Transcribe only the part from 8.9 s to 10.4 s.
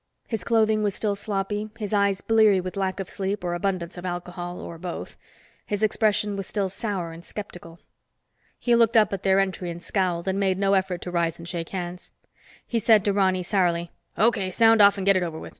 up at their entry and scowled, and